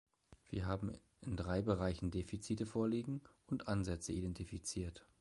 Wir 0.49 0.65
haben 0.65 0.95
in 1.19 1.37
drei 1.37 1.61
Bereichen 1.61 2.09
Defizite 2.09 2.65
vorliegen 2.65 3.21
und 3.45 3.67
Ansätze 3.67 4.11
identifiziert. 4.13 5.05